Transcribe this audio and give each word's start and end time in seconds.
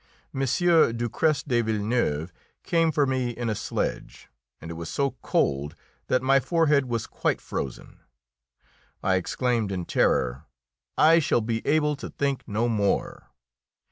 M. 0.33 0.39
Ducrest 0.41 1.47
de 1.47 1.61
Villeneuve 1.61 2.33
came 2.63 2.91
for 2.91 3.05
me 3.05 3.29
in 3.29 3.51
a 3.51 3.53
sledge, 3.53 4.29
and 4.59 4.71
it 4.71 4.73
was 4.73 4.89
so 4.89 5.11
cold 5.21 5.75
that 6.07 6.23
my 6.23 6.39
forehead 6.39 6.85
was 6.87 7.05
quite 7.05 7.39
frozen. 7.39 7.99
I 9.03 9.13
exclaimed 9.13 9.71
in 9.71 9.85
terror, 9.85 10.45
"I 10.97 11.19
shall 11.19 11.41
be 11.41 11.63
able 11.67 11.95
to 11.97 12.09
think 12.09 12.47
no 12.47 12.67
more!" 12.67 13.27